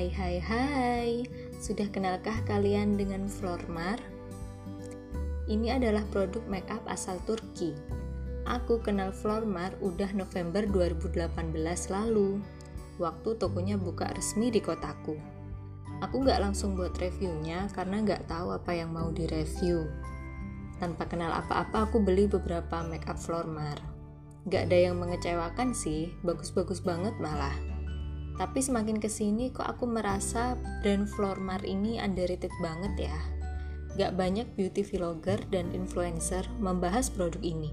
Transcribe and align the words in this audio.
Hai 0.00 0.08
hai 0.16 0.36
hai, 0.40 1.10
sudah 1.60 1.84
kenalkah 1.92 2.40
kalian 2.48 2.96
dengan 2.96 3.28
Flormar? 3.28 4.00
Ini 5.44 5.76
adalah 5.76 6.00
produk 6.08 6.40
makeup 6.48 6.80
asal 6.88 7.20
Turki. 7.28 7.76
Aku 8.48 8.80
kenal 8.80 9.12
Flormar 9.12 9.76
udah 9.84 10.08
November 10.16 10.64
2018 10.64 11.36
lalu, 11.92 12.40
waktu 12.96 13.36
tokonya 13.36 13.76
buka 13.76 14.08
resmi 14.16 14.48
di 14.48 14.64
kotaku. 14.64 15.20
Aku 16.00 16.24
nggak 16.24 16.48
langsung 16.48 16.80
buat 16.80 16.96
reviewnya 16.96 17.68
karena 17.76 18.00
nggak 18.00 18.24
tahu 18.24 18.56
apa 18.56 18.72
yang 18.72 18.96
mau 18.96 19.12
direview. 19.12 19.84
Tanpa 20.80 21.12
kenal 21.12 21.28
apa-apa, 21.28 21.92
aku 21.92 22.00
beli 22.00 22.24
beberapa 22.24 22.80
makeup 22.88 23.20
Flormar. 23.20 23.76
Gak 24.48 24.72
ada 24.72 24.80
yang 24.80 24.96
mengecewakan 24.96 25.76
sih, 25.76 26.08
bagus-bagus 26.24 26.80
banget 26.80 27.12
malah. 27.20 27.69
Tapi 28.40 28.64
semakin 28.64 28.96
ke 28.96 29.12
sini 29.12 29.52
kok 29.52 29.68
aku 29.68 29.84
merasa 29.84 30.56
brand 30.80 31.04
Flormar 31.04 31.60
ini 31.60 32.00
underrated 32.00 32.48
banget 32.64 33.12
ya. 33.12 33.18
Gak 34.00 34.16
banyak 34.16 34.48
beauty 34.56 34.80
vlogger 34.80 35.36
dan 35.52 35.68
influencer 35.76 36.48
membahas 36.56 37.12
produk 37.12 37.44
ini. 37.44 37.68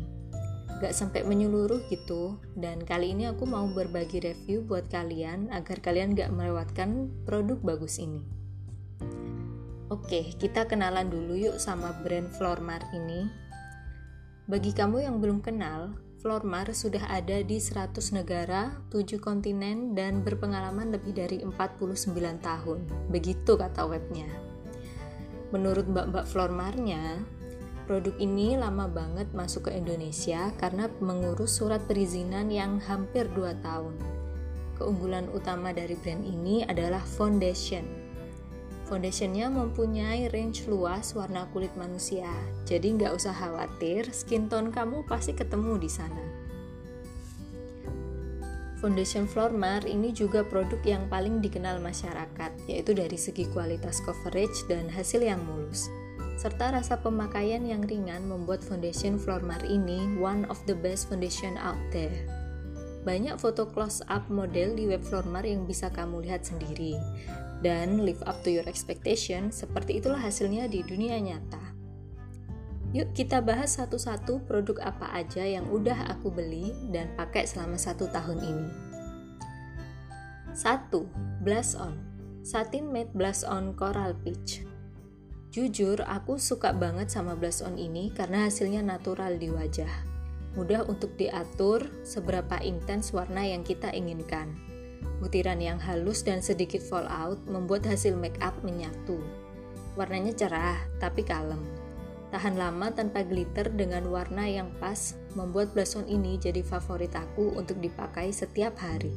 Gak 0.83 0.91
sampai 0.91 1.23
menyeluruh 1.23 1.87
gitu, 1.87 2.35
dan 2.59 2.83
kali 2.83 3.15
ini 3.15 3.31
aku 3.31 3.47
mau 3.47 3.63
berbagi 3.71 4.19
review 4.19 4.59
buat 4.59 4.91
kalian 4.91 5.47
agar 5.55 5.79
kalian 5.79 6.11
gak 6.19 6.35
melewatkan 6.35 7.15
produk 7.23 7.55
bagus 7.63 7.95
ini. 7.95 8.19
Oke, 9.87 10.35
kita 10.35 10.67
kenalan 10.67 11.07
dulu 11.07 11.47
yuk 11.47 11.63
sama 11.63 11.95
brand 12.03 12.27
Flormar 12.35 12.83
ini. 12.91 13.23
Bagi 14.51 14.75
kamu 14.75 15.07
yang 15.07 15.23
belum 15.23 15.39
kenal, 15.39 15.95
Flormar 16.27 16.67
sudah 16.75 17.07
ada 17.07 17.39
di 17.39 17.55
100 17.55 18.11
negara, 18.11 18.75
7 18.91 19.15
kontinen, 19.15 19.95
dan 19.95 20.27
berpengalaman 20.27 20.91
lebih 20.91 21.15
dari 21.15 21.39
49 21.39 22.03
tahun. 22.43 22.83
Begitu 23.07 23.55
kata 23.55 23.87
webnya. 23.87 24.27
Menurut 25.55 25.87
mbak-mbak 25.87 26.27
Flormarnya, 26.27 27.23
produk 27.87 28.11
ini 28.19 28.59
lama 28.59 28.91
banget 28.91 29.31
masuk 29.31 29.71
ke 29.71 29.79
Indonesia 29.79 30.51
karena 30.59 30.91
mengurus 30.99 31.63
surat 31.63 31.79
perizinan 31.87 32.51
yang 32.51 32.83
hampir 32.83 33.31
2 33.31 33.63
tahun. 33.63 33.95
Keunggulan 34.75 35.31
utama 35.31 35.71
dari 35.71 35.95
brand 35.95 36.27
ini 36.27 36.67
adalah 36.67 37.07
foundation 37.07 38.06
Foundationnya 38.87 39.51
mempunyai 39.51 40.31
range 40.31 40.63
luas 40.71 41.11
warna 41.11 41.43
kulit 41.51 41.75
manusia, 41.75 42.31
jadi 42.63 42.95
nggak 42.95 43.19
usah 43.19 43.35
khawatir, 43.35 44.07
skin 44.15 44.47
tone 44.47 44.71
kamu 44.71 45.03
pasti 45.03 45.35
ketemu 45.35 45.75
di 45.75 45.91
sana. 45.91 46.23
Foundation 48.79 49.27
Flormar 49.27 49.83
ini 49.83 50.15
juga 50.15 50.39
produk 50.47 50.79
yang 50.87 51.03
paling 51.11 51.43
dikenal 51.43 51.83
masyarakat, 51.83 52.51
yaitu 52.71 52.95
dari 52.95 53.19
segi 53.19 53.43
kualitas 53.51 53.99
coverage 54.07 54.63
dan 54.71 54.87
hasil 54.87 55.19
yang 55.19 55.43
mulus. 55.43 55.91
Serta 56.39 56.71
rasa 56.71 56.95
pemakaian 57.03 57.67
yang 57.67 57.83
ringan 57.83 58.23
membuat 58.23 58.63
foundation 58.63 59.19
Flormar 59.19 59.67
ini 59.67 60.15
one 60.15 60.47
of 60.47 60.63
the 60.63 60.77
best 60.77 61.11
foundation 61.11 61.59
out 61.59 61.81
there. 61.91 62.23
Banyak 63.03 63.35
foto 63.35 63.67
close 63.67 63.99
up 64.07 64.23
model 64.31 64.79
di 64.79 64.87
web 64.87 65.03
Flormar 65.03 65.43
yang 65.43 65.67
bisa 65.67 65.91
kamu 65.91 66.23
lihat 66.23 66.47
sendiri 66.47 66.95
dan 67.65 68.05
live 68.05 68.21
up 68.29 68.41
to 68.45 68.53
your 68.53 68.65
expectation, 68.69 69.49
seperti 69.49 69.97
itulah 69.97 70.21
hasilnya 70.21 70.69
di 70.69 70.85
dunia 70.85 71.17
nyata. 71.17 71.61
Yuk 72.95 73.11
kita 73.11 73.43
bahas 73.43 73.75
satu-satu 73.75 74.47
produk 74.47 74.79
apa 74.95 75.11
aja 75.11 75.43
yang 75.43 75.67
udah 75.67 76.07
aku 76.07 76.31
beli 76.31 76.71
dan 76.93 77.11
pakai 77.19 77.43
selama 77.43 77.75
satu 77.75 78.07
tahun 78.09 78.39
ini. 78.39 78.69
1. 80.55 80.89
Blush 81.45 81.77
On 81.77 81.93
Satin 82.41 82.89
Matte 82.89 83.13
Blush 83.13 83.45
On 83.45 83.75
Coral 83.77 84.17
Peach 84.23 84.65
Jujur, 85.53 86.01
aku 86.05 86.41
suka 86.41 86.73
banget 86.73 87.09
sama 87.09 87.33
blush 87.33 87.65
on 87.65 87.81
ini 87.81 88.13
karena 88.13 88.45
hasilnya 88.45 88.83
natural 88.83 89.41
di 89.41 89.49
wajah. 89.49 89.89
Mudah 90.53 90.85
untuk 90.85 91.17
diatur 91.17 91.85
seberapa 92.01 92.61
intens 92.61 93.09
warna 93.13 93.41
yang 93.45 93.61
kita 93.61 93.89
inginkan 93.93 94.76
Butiran 95.17 95.57
yang 95.57 95.81
halus 95.81 96.21
dan 96.21 96.45
sedikit 96.45 96.77
fallout 96.85 97.41
membuat 97.49 97.89
hasil 97.89 98.13
make 98.13 98.37
up 98.37 98.53
menyatu. 98.61 99.17
Warnanya 99.97 100.37
cerah 100.37 100.77
tapi 101.01 101.25
kalem. 101.25 101.65
Tahan 102.29 102.59
lama 102.59 102.93
tanpa 102.93 103.25
glitter 103.25 103.71
dengan 103.73 104.05
warna 104.13 104.45
yang 104.45 104.69
pas 104.77 105.17
membuat 105.33 105.73
blush 105.73 105.97
on 105.97 106.05
ini 106.05 106.37
jadi 106.37 106.61
favorit 106.61 107.15
aku 107.17 107.55
untuk 107.57 107.81
dipakai 107.81 108.29
setiap 108.29 108.77
hari. 108.77 109.15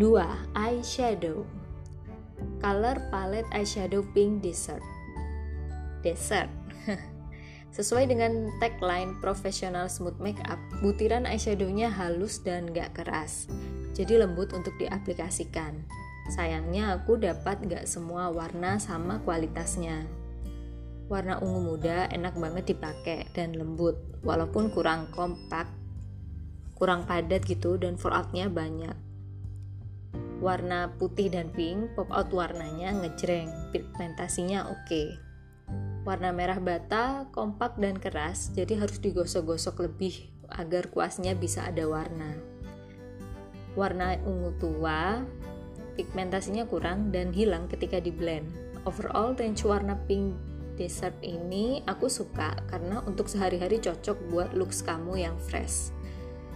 2. 0.00 0.56
Eyeshadow 0.56 1.44
Color 2.64 2.96
Palette 3.12 3.50
Eyeshadow 3.52 4.00
Pink 4.16 4.40
Desert 4.40 4.80
Desert 6.00 6.48
Sesuai 7.72 8.04
dengan 8.04 8.52
tagline 8.60 9.16
profesional 9.24 9.88
smooth 9.88 10.20
makeup, 10.20 10.60
butiran 10.84 11.24
eyeshadownya 11.24 11.88
halus 11.88 12.44
dan 12.44 12.68
gak 12.68 12.92
keras, 13.00 13.48
jadi 13.96 14.20
lembut 14.20 14.52
untuk 14.52 14.76
diaplikasikan. 14.76 15.80
Sayangnya 16.36 17.00
aku 17.00 17.16
dapat 17.16 17.64
gak 17.64 17.88
semua 17.88 18.28
warna 18.28 18.76
sama 18.76 19.24
kualitasnya. 19.24 20.04
Warna 21.08 21.40
ungu 21.40 21.64
muda 21.64 22.12
enak 22.12 22.36
banget 22.36 22.76
dipakai 22.76 23.32
dan 23.32 23.56
lembut, 23.56 23.96
walaupun 24.20 24.68
kurang 24.68 25.08
kompak, 25.08 25.64
kurang 26.76 27.08
padat 27.08 27.40
gitu 27.48 27.80
dan 27.80 27.96
falloutnya 27.96 28.52
banyak. 28.52 28.96
Warna 30.44 30.92
putih 31.00 31.32
dan 31.32 31.48
pink, 31.56 31.96
pop 31.96 32.12
out 32.12 32.28
warnanya 32.36 32.92
ngejreng, 33.00 33.48
pigmentasinya 33.72 34.68
oke. 34.68 34.84
Okay 34.84 35.31
Warna 36.02 36.34
merah 36.34 36.58
bata 36.58 37.30
kompak 37.30 37.78
dan 37.78 37.94
keras, 37.94 38.50
jadi 38.50 38.74
harus 38.74 38.98
digosok-gosok 38.98 39.86
lebih 39.86 40.34
agar 40.50 40.90
kuasnya 40.90 41.38
bisa 41.38 41.62
ada 41.62 41.86
warna. 41.86 42.34
Warna 43.78 44.18
ungu 44.26 44.50
tua, 44.58 45.22
pigmentasinya 45.94 46.66
kurang 46.66 47.14
dan 47.14 47.30
hilang 47.30 47.70
ketika 47.70 48.02
di 48.02 48.10
blend. 48.10 48.50
Overall 48.82 49.38
range 49.38 49.62
warna 49.62 49.94
pink 50.10 50.34
desert 50.74 51.14
ini 51.22 51.86
aku 51.86 52.10
suka 52.10 52.58
karena 52.66 52.98
untuk 53.06 53.30
sehari-hari 53.30 53.78
cocok 53.78 54.18
buat 54.26 54.50
looks 54.58 54.82
kamu 54.82 55.22
yang 55.22 55.38
fresh. 55.38 55.94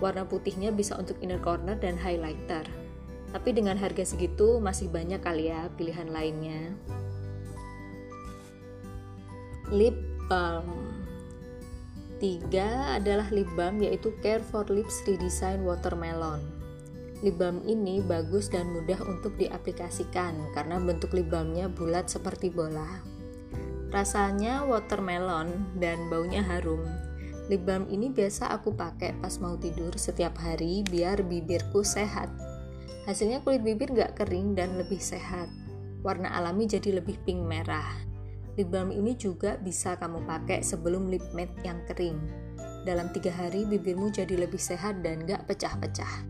Warna 0.02 0.26
putihnya 0.26 0.74
bisa 0.74 0.98
untuk 0.98 1.22
inner 1.22 1.38
corner 1.38 1.78
dan 1.78 1.94
highlighter. 1.94 2.66
Tapi 3.30 3.54
dengan 3.54 3.78
harga 3.78 4.02
segitu 4.02 4.58
masih 4.58 4.90
banyak 4.90 5.22
kali 5.22 5.54
ya 5.54 5.70
pilihan 5.78 6.10
lainnya 6.10 6.74
lip 9.74 9.98
balm. 10.30 10.70
Tiga 12.22 12.94
adalah 12.94 13.26
lip 13.34 13.50
balm 13.58 13.82
yaitu 13.82 14.14
Care 14.22 14.38
for 14.38 14.62
Lips 14.70 15.02
Redesign 15.10 15.66
Watermelon. 15.66 16.38
Lip 17.26 17.34
balm 17.34 17.58
ini 17.66 17.98
bagus 17.98 18.46
dan 18.46 18.70
mudah 18.70 19.02
untuk 19.02 19.34
diaplikasikan 19.34 20.54
karena 20.54 20.78
bentuk 20.78 21.10
lip 21.18 21.26
balmnya 21.26 21.66
bulat 21.66 22.06
seperti 22.06 22.46
bola. 22.46 23.02
Rasanya 23.90 24.62
watermelon 24.70 25.50
dan 25.82 26.06
baunya 26.06 26.46
harum. 26.46 26.86
Lip 27.50 27.66
balm 27.66 27.90
ini 27.90 28.06
biasa 28.06 28.54
aku 28.54 28.70
pakai 28.70 29.18
pas 29.18 29.34
mau 29.42 29.58
tidur 29.58 29.98
setiap 29.98 30.38
hari 30.38 30.86
biar 30.86 31.26
bibirku 31.26 31.82
sehat. 31.82 32.30
Hasilnya 33.10 33.42
kulit 33.42 33.66
bibir 33.66 33.90
gak 33.90 34.14
kering 34.14 34.54
dan 34.54 34.78
lebih 34.78 35.02
sehat. 35.02 35.50
Warna 36.06 36.30
alami 36.38 36.70
jadi 36.70 37.02
lebih 37.02 37.18
pink 37.26 37.42
merah. 37.42 38.05
Lip 38.56 38.72
balm 38.72 38.88
ini 38.88 39.12
juga 39.12 39.60
bisa 39.60 40.00
kamu 40.00 40.24
pakai 40.24 40.64
sebelum 40.64 41.12
lip 41.12 41.24
matte 41.36 41.60
yang 41.60 41.76
kering. 41.84 42.16
Dalam 42.88 43.12
tiga 43.12 43.28
hari 43.28 43.68
bibirmu 43.68 44.08
jadi 44.08 44.32
lebih 44.32 44.56
sehat 44.56 45.04
dan 45.04 45.28
gak 45.28 45.44
pecah-pecah. 45.44 46.24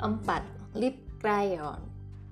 4. 0.00 0.80
Lip 0.80 0.96
Crayon 1.20 1.80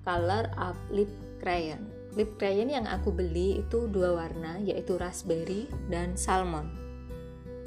Color 0.01 0.49
Up 0.57 0.77
Lip 0.89 1.09
Crayon 1.41 1.81
Lip 2.15 2.39
crayon 2.39 2.71
yang 2.71 2.87
aku 2.87 3.11
beli 3.11 3.59
itu 3.59 3.91
dua 3.91 4.15
warna 4.15 4.55
yaitu 4.63 4.95
raspberry 4.95 5.67
dan 5.91 6.15
salmon. 6.15 6.71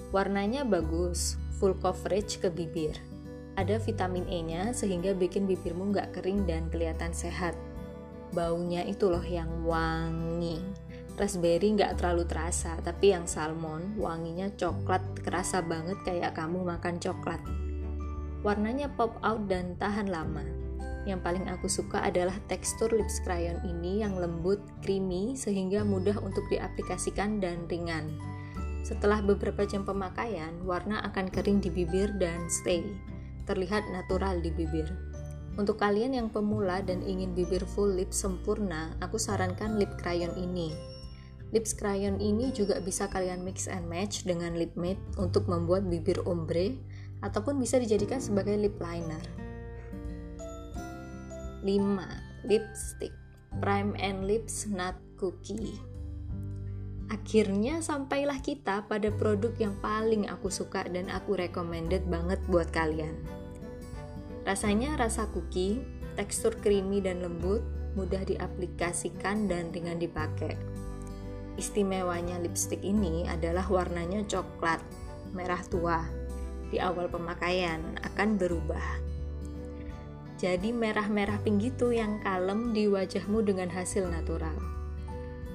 Warnanya 0.08 0.64
bagus, 0.64 1.36
full 1.60 1.76
coverage 1.76 2.40
ke 2.40 2.48
bibir. 2.48 2.96
Ada 3.60 3.76
vitamin 3.76 4.24
E-nya 4.24 4.72
sehingga 4.72 5.12
bikin 5.12 5.44
bibirmu 5.44 5.92
nggak 5.92 6.16
kering 6.16 6.48
dan 6.48 6.72
kelihatan 6.72 7.12
sehat 7.12 7.52
baunya 8.32 8.84
itu 8.84 9.08
loh 9.08 9.24
yang 9.24 9.48
wangi 9.64 10.60
raspberry 11.18 11.74
nggak 11.74 11.98
terlalu 11.98 12.24
terasa 12.24 12.78
tapi 12.80 13.10
yang 13.10 13.26
salmon 13.26 13.98
wanginya 13.98 14.48
coklat 14.54 15.02
kerasa 15.20 15.60
banget 15.64 15.98
kayak 16.06 16.38
kamu 16.38 16.62
makan 16.62 16.96
coklat 17.02 17.42
warnanya 18.46 18.86
pop 18.94 19.18
out 19.26 19.42
dan 19.50 19.74
tahan 19.76 20.06
lama 20.06 20.46
yang 21.08 21.24
paling 21.24 21.48
aku 21.48 21.72
suka 21.72 22.04
adalah 22.04 22.36
tekstur 22.52 22.92
lips 22.92 23.24
crayon 23.24 23.56
ini 23.64 24.04
yang 24.04 24.20
lembut, 24.20 24.60
creamy, 24.84 25.32
sehingga 25.32 25.80
mudah 25.80 26.20
untuk 26.20 26.44
diaplikasikan 26.52 27.40
dan 27.40 27.64
ringan. 27.64 28.12
Setelah 28.84 29.24
beberapa 29.24 29.64
jam 29.64 29.88
pemakaian, 29.88 30.52
warna 30.68 31.00
akan 31.08 31.32
kering 31.32 31.64
di 31.64 31.72
bibir 31.72 32.12
dan 32.20 32.44
stay. 32.52 32.84
terlihat 33.48 33.80
natural 33.88 34.44
di 34.44 34.52
bibir. 34.52 35.07
Untuk 35.58 35.82
kalian 35.82 36.14
yang 36.14 36.30
pemula 36.30 36.78
dan 36.86 37.02
ingin 37.02 37.34
bibir 37.34 37.66
full 37.66 37.98
lip 37.98 38.14
sempurna, 38.14 38.94
aku 39.02 39.18
sarankan 39.18 39.74
lip 39.74 39.90
crayon 39.98 40.30
ini. 40.38 40.70
Lips 41.50 41.74
crayon 41.74 42.22
ini 42.22 42.54
juga 42.54 42.78
bisa 42.78 43.10
kalian 43.10 43.42
mix 43.42 43.66
and 43.66 43.90
match 43.90 44.22
dengan 44.22 44.54
lip 44.54 44.70
matte 44.78 45.02
untuk 45.18 45.50
membuat 45.50 45.82
bibir 45.90 46.22
ombre 46.30 46.78
ataupun 47.26 47.58
bisa 47.58 47.82
dijadikan 47.82 48.22
sebagai 48.22 48.54
lip 48.54 48.78
liner. 48.78 49.24
5. 51.66 52.46
Lipstick 52.46 53.10
Prime 53.58 53.98
and 53.98 54.30
Lips 54.30 54.70
Nut 54.70 54.94
Cookie 55.18 55.74
Akhirnya 57.10 57.82
sampailah 57.82 58.38
kita 58.44 58.86
pada 58.86 59.10
produk 59.10 59.50
yang 59.58 59.74
paling 59.82 60.30
aku 60.30 60.52
suka 60.52 60.86
dan 60.86 61.10
aku 61.10 61.34
recommended 61.34 62.06
banget 62.06 62.38
buat 62.46 62.70
kalian. 62.70 63.37
Rasanya 64.48 64.96
rasa 64.96 65.28
cookie, 65.28 65.76
tekstur 66.16 66.56
creamy 66.56 67.04
dan 67.04 67.20
lembut, 67.20 67.60
mudah 67.92 68.24
diaplikasikan 68.24 69.44
dan 69.44 69.68
ringan 69.76 70.00
dipakai. 70.00 70.56
Istimewanya 71.60 72.40
lipstick 72.40 72.80
ini 72.80 73.28
adalah 73.28 73.68
warnanya 73.68 74.24
coklat, 74.24 74.80
merah 75.36 75.60
tua. 75.68 76.00
Di 76.72 76.80
awal 76.80 77.12
pemakaian 77.12 78.00
akan 78.00 78.40
berubah. 78.40 79.04
Jadi 80.40 80.72
merah-merah 80.72 81.44
pink 81.44 81.68
gitu 81.68 81.92
yang 81.92 82.16
kalem 82.24 82.72
di 82.72 82.88
wajahmu 82.88 83.44
dengan 83.44 83.68
hasil 83.68 84.08
natural. 84.08 84.56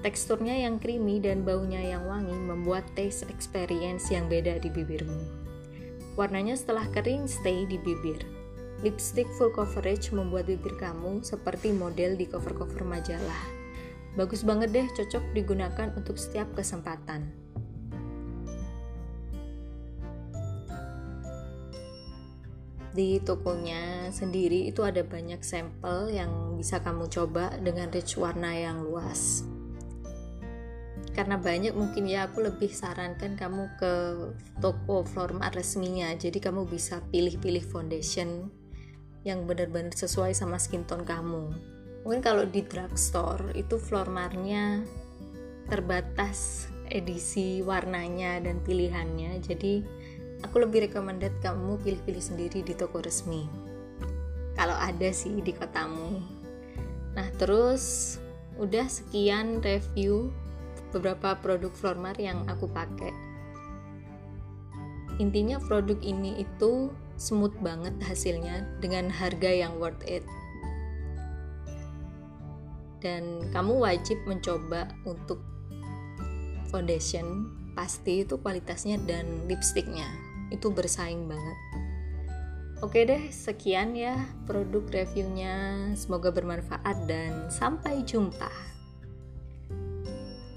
Teksturnya 0.05 0.53
yang 0.69 0.77
creamy 0.77 1.17
dan 1.17 1.41
baunya 1.41 1.81
yang 1.81 2.05
wangi 2.05 2.37
membuat 2.37 2.85
taste 2.93 3.25
experience 3.33 4.13
yang 4.13 4.29
beda 4.29 4.61
di 4.61 4.69
bibirmu. 4.69 5.23
Warnanya 6.13 6.53
setelah 6.53 6.85
kering 6.93 7.25
stay 7.25 7.65
di 7.65 7.79
bibir, 7.81 8.21
Lipstick 8.83 9.31
full 9.39 9.47
coverage 9.56 10.12
membuat 10.12 10.51
bibir 10.51 10.75
kamu 10.75 11.24
seperti 11.24 11.71
model 11.71 12.19
di 12.19 12.27
cover-cover 12.27 12.83
majalah. 12.83 13.44
Bagus 14.19 14.44
banget 14.44 14.75
deh, 14.75 14.88
cocok 14.91 15.24
digunakan 15.31 15.88
untuk 15.95 16.19
setiap 16.19 16.51
kesempatan. 16.51 17.31
Di 22.91 23.24
tokonya 23.24 24.12
sendiri 24.12 24.68
itu 24.68 24.83
ada 24.83 25.01
banyak 25.01 25.39
sampel 25.41 26.12
yang 26.12 26.59
bisa 26.59 26.83
kamu 26.83 27.07
coba 27.07 27.56
dengan 27.63 27.88
range 27.88 28.19
warna 28.19 28.51
yang 28.51 28.83
luas 28.83 29.47
karena 31.13 31.38
banyak 31.38 31.77
mungkin 31.77 32.09
ya 32.09 32.25
aku 32.25 32.41
lebih 32.41 32.74
sarankan 32.74 33.38
kamu 33.38 33.69
ke 33.77 33.94
toko 34.57 35.06
Flormart 35.06 35.53
resminya 35.53 36.09
jadi 36.18 36.41
kamu 36.41 36.65
bisa 36.65 37.06
pilih-pilih 37.13 37.62
foundation 37.62 38.50
yang 39.23 39.47
benar-benar 39.47 39.95
sesuai 39.95 40.35
sama 40.35 40.59
skin 40.59 40.83
tone 40.83 41.07
kamu. 41.07 41.51
Mungkin 42.03 42.19
kalau 42.19 42.43
di 42.43 42.63
drugstore 42.67 43.55
itu 43.55 43.79
floormarnya 43.79 44.83
terbatas 45.71 46.67
edisi 46.91 47.63
warnanya 47.63 48.43
dan 48.43 48.59
pilihannya. 48.59 49.39
Jadi 49.39 49.83
aku 50.43 50.67
lebih 50.67 50.91
recommended 50.91 51.31
kamu 51.39 51.79
pilih-pilih 51.79 52.23
sendiri 52.23 52.59
di 52.61 52.75
toko 52.75 52.99
resmi. 52.99 53.47
Kalau 54.53 54.75
ada 54.75 55.09
sih 55.15 55.39
di 55.39 55.55
kotamu. 55.55 56.19
Nah 57.15 57.27
terus 57.39 58.17
udah 58.59 58.85
sekian 58.85 59.63
review 59.63 60.29
beberapa 60.93 61.33
produk 61.39 61.73
Flormar 61.73 62.19
yang 62.21 62.45
aku 62.45 62.69
pakai. 62.69 63.15
Intinya 65.17 65.57
produk 65.61 65.97
ini 66.01 66.41
itu 66.41 66.89
smooth 67.23 67.55
banget 67.63 67.95
hasilnya 68.03 68.67
dengan 68.83 69.07
harga 69.07 69.47
yang 69.47 69.79
worth 69.79 70.03
it. 70.03 70.27
Dan 72.99 73.47
kamu 73.55 73.79
wajib 73.79 74.19
mencoba 74.27 74.91
untuk 75.07 75.39
foundation. 76.67 77.47
Pasti 77.73 78.27
itu 78.27 78.35
kualitasnya 78.37 78.99
dan 79.07 79.47
lipsticknya 79.47 80.05
itu 80.51 80.67
bersaing 80.69 81.25
banget. 81.25 81.57
Oke 82.83 83.07
deh 83.07 83.31
sekian 83.31 83.95
ya 83.95 84.19
produk 84.43 84.83
reviewnya. 84.91 85.89
Semoga 85.95 86.35
bermanfaat 86.35 87.07
dan 87.07 87.47
sampai 87.47 88.03
jumpa. 88.03 88.51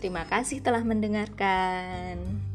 Terima 0.03 0.27
kasih 0.27 0.61
telah 0.61 0.83
mendengarkan 0.83 2.46